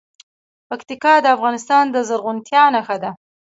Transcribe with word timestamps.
پکتیکا 0.69 1.13
د 1.21 1.27
افغانستان 1.35 1.83
د 1.91 1.95
زرغونتیا 2.09 2.63
نښه 2.75 2.97
ده. 3.03 3.11